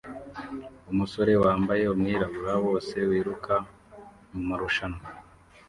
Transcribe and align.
Umusore 0.91 1.33
wambaye 1.43 1.83
umwirabura 1.87 2.53
wose 2.65 2.95
wiruka 3.09 3.53
mumarushanwa 4.31 5.03